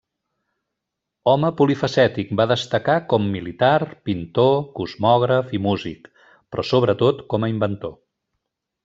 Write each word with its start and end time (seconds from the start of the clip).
Home 1.33 1.49
polifacètic, 1.57 2.31
va 2.41 2.47
destacar 2.51 2.95
com 3.13 3.27
militar, 3.35 3.71
pintor, 4.09 4.57
cosmògraf 4.79 5.53
i 5.59 5.63
músic, 5.67 6.11
però, 6.33 6.67
sobretot, 6.71 7.23
com 7.35 7.47
a 7.49 7.53
inventor. 7.57 7.95